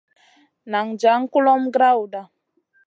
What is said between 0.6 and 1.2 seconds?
Nan jaŋ